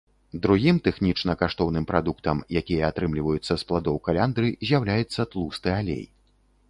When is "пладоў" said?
3.73-4.01